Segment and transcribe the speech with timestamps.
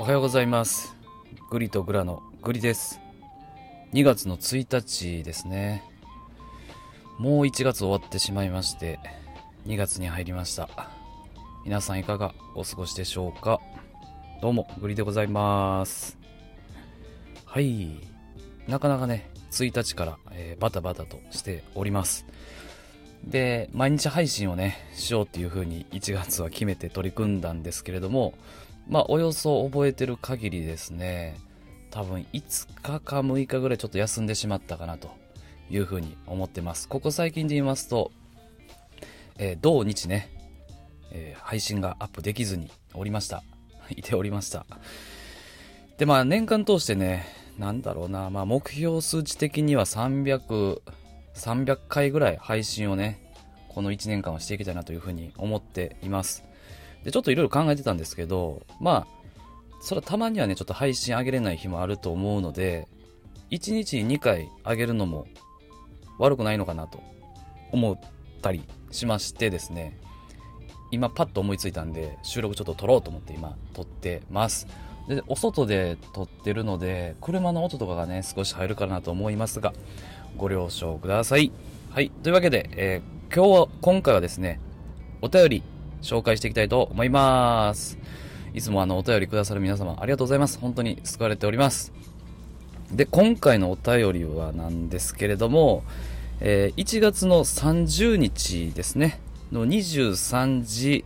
[0.00, 0.96] おはようございます。
[1.50, 2.98] グリとグラのグリです。
[3.92, 5.84] 2月の1日ですね。
[7.18, 8.98] もう1月終わってしまいまして、
[9.66, 10.70] 2月に入りました。
[11.66, 13.60] 皆さんいかがお過ごしでしょうか
[14.40, 16.16] どうも、グリでございます。
[17.44, 18.00] はい。
[18.68, 22.24] なかなかね、1日から、えーバタバタとしております。
[23.22, 28.32] で、毎日配信をね、しようっていう風に1月は決めて取り組んだんですけれども、
[28.90, 31.36] まあ、およそ覚えてる限りですね、
[31.90, 35.12] 多分5日か6日ぐらいちょっと休んでしまったかなと
[35.70, 36.88] いう風に思ってます。
[36.88, 38.10] ここ最近で言いますと、
[39.38, 40.28] えー同日ね、
[41.12, 43.44] えー配信がアップできずにおりました。
[43.96, 44.66] いておりました。
[45.96, 47.26] で、まあ、年間通してね、
[47.58, 50.82] なんだろうな、まあ、目標数値的には300、
[51.36, 53.32] 300回ぐらい配信をね、
[53.68, 56.44] この1年間はしていきたいなというふうに思っています。
[57.04, 59.20] で、ちょっといろいろ考えてたんですけど、まあ、
[59.80, 62.86] それはたまにはね、ちょっと配信上げれない日もあると思うので、
[63.50, 65.26] 1日2回上げるのも
[66.18, 67.02] 悪くないのかなと
[67.72, 67.98] 思っ
[68.42, 69.98] たりしましてですね、
[70.90, 74.66] 今パッと思いついたんで、収録ちょっと撮ろうと思って今撮ってます。
[75.08, 79.72] で、お外で撮ってるので、車の音とかがね、少し入るかなと思いますが、
[80.36, 81.50] ご了承ください。
[81.90, 82.10] はい。
[82.22, 84.58] というわけで、えー今日は、今回はですね、
[85.22, 85.62] お便り
[86.02, 87.98] 紹介していきたいと思います。
[88.52, 90.58] いつもあの、お便りくださる皆様ありがとうございます。
[90.58, 91.92] 本当に救われております。
[92.92, 95.84] で、今回のお便りはなんですけれども、
[96.40, 99.20] えー1月の30日ですね、
[99.52, 101.04] の23時、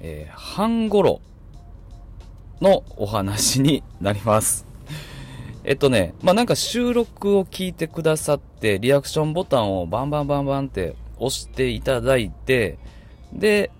[0.00, 1.20] えー半頃
[2.60, 4.66] のお話になります。
[5.64, 12.78] えっとね、まあ、なんか収録を聞いてくださって、リアクションボタンをバンバンバンバンって押していただいて、
[13.32, 13.70] で、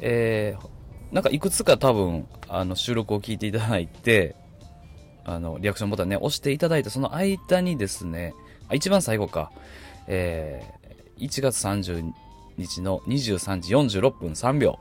[0.00, 0.72] えー
[1.12, 4.34] なんかいくつか多分、あの、収録を聞いていただいて、
[5.26, 8.32] あの、リアクションボタンね、押していただいたその間にですね、
[8.70, 9.52] あ、一番最後か、
[10.06, 10.82] えー
[11.18, 12.10] 1月30
[12.56, 14.78] 日の23時46分3秒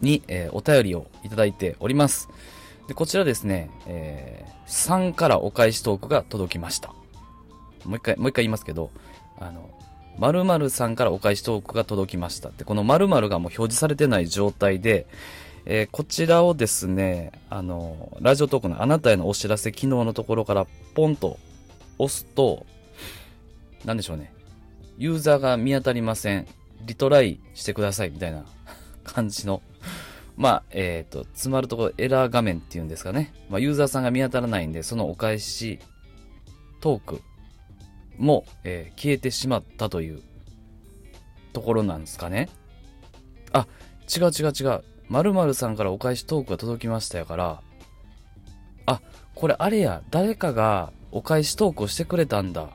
[0.00, 2.28] に、えーお便りをいただいております。
[2.88, 6.88] で、こちらですね、えー3からお返しトークが届きました。
[7.84, 8.90] もう一回、もう一回言いますけど、
[9.38, 9.70] あの、
[10.18, 15.06] 〇〇さんからお返しトークが届きましたって、この〇〇がもう表示されてない状態で、
[15.64, 21.38] えーこちらをですね、あの、ラジオトークのあなたへのお知らせ機能のところからポンと
[21.98, 22.66] 押すと、
[23.84, 24.32] なんでしょうね。
[24.98, 26.46] ユーザーが見当たりません。
[26.86, 28.44] リトライしてくださいみたいな
[29.04, 29.62] 感じの
[30.38, 33.34] まあ、えっ、と、詰まるところエラー画面っていうんですかね。
[33.50, 35.80] まあ、ユーザーさんが見当たらないんで、そのお返し
[36.80, 37.22] トーク
[38.18, 40.22] も、えー消えてしまったという
[41.52, 42.48] ところなんですかね。
[43.52, 43.66] あ、
[44.14, 44.84] 違う違う違う。
[45.08, 47.62] 〇〇さんからお返しトークが届きましたやから、
[48.86, 49.00] あ、
[49.34, 52.68] これあれや、誰かがお返しトークをしてくれたんだ。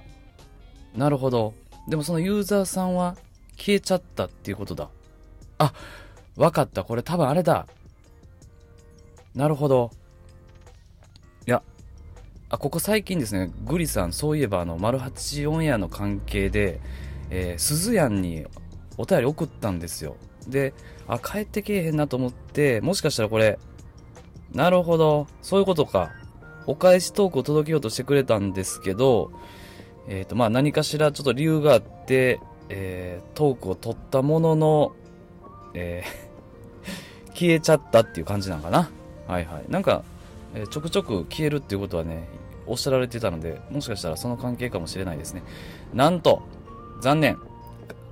[0.95, 1.53] なるほど。
[1.87, 3.17] でもそのユーザーさんは
[3.57, 4.89] 消えちゃったっていうことだ。
[5.57, 5.73] あ、
[6.35, 6.83] わかった。
[6.83, 7.67] これ多分あれだ。
[9.35, 9.91] なるほど。
[12.53, 16.79] あ、ここ最近ですね、グリさん、そういえばあの、マルハチオンエアの関係で、
[17.31, 18.45] えー、鈴やんに
[18.95, 20.17] お便り送ったんですよ。
[20.47, 20.75] で、
[21.07, 23.57] あ、帰ってけえへんなと思って、もしかしたらこれ、
[24.51, 26.11] なるほど、そういうことか。
[26.67, 29.31] お返しトークを届けようとしてくれたんですけど、
[30.07, 34.91] えっ、と、まあ何かしらちょっと理由があって、えートークを取ったものの、
[35.73, 38.91] えー 消えちゃったっていう感じなんかな。
[39.27, 39.71] はいはい。
[39.71, 40.03] なんか、
[40.53, 42.27] えーちょくちょく消えるっていうことはね、
[42.67, 45.43] おっしゃられてたので、もしかしたらその関係かもしれないですね。
[45.93, 46.43] なんと、
[47.01, 47.37] 残念。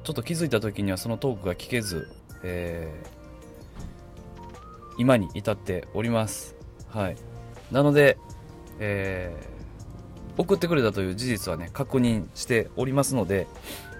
[0.03, 2.07] ちょっと気づいた時にはそのトークが聞けず、
[2.43, 3.21] えー
[4.97, 6.55] 今に至っております。
[6.89, 7.15] はい。
[7.71, 8.17] なので、
[8.79, 9.61] えー
[10.37, 13.47] 送ってくれたという事実はね、確認しておりますので、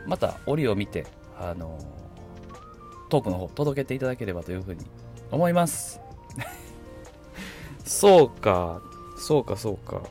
[0.08, 1.06] また折を見て、
[1.38, 1.78] あの
[3.10, 4.86] トークの方届けていただければというふうに
[5.30, 6.00] 思います。
[7.86, 8.82] そうか、
[9.18, 10.02] そうか、そうか。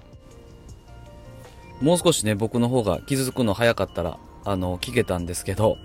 [1.81, 5.77] もう少しね、僕の方が気づくの早かったら、あの、聞けたんですけど、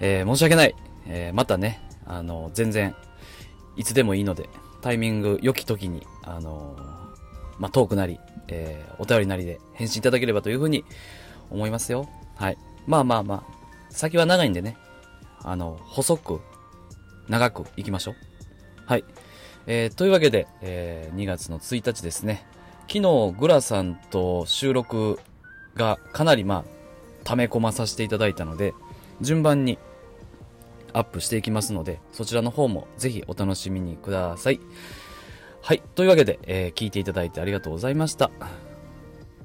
[0.00, 0.74] えー申し訳ない。
[1.06, 2.94] えーまたね、あの、全然、
[3.76, 4.48] いつでもいいので、
[4.80, 6.76] タイミング良き時に、あの
[7.58, 8.18] まあ、トークなり、
[8.48, 10.84] えーお便りなりで返信いただければというふうに
[11.50, 12.08] 思いますよ。
[12.36, 12.58] はい。
[12.86, 13.52] まあまあまあ、
[13.90, 14.76] 先は長いんでね、
[15.42, 16.40] あの、細く、
[17.28, 18.14] 長く行きましょう。
[18.86, 19.04] はい。
[19.66, 22.46] えーというわけで、えー2月の1日ですね。
[22.88, 25.18] 昨日、グラさんと収録
[25.74, 26.64] がかなりまあ、
[27.24, 28.74] 溜め込まさせていただいたので、
[29.20, 29.78] 順番に
[30.92, 34.60] アップしていきますので、そちらの方もぜひお楽しみにください。
[35.62, 35.82] はい。
[35.94, 38.30] というわけで、えー、聞いていただいてありがとうございました。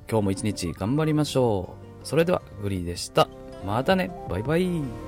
[0.10, 2.08] 今日も一日頑張りましょう。
[2.08, 3.28] それでは、グリーでした。
[3.66, 4.12] またね。
[4.30, 5.07] バイバイ。